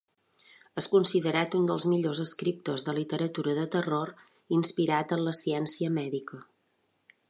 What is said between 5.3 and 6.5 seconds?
la ciència mèdica.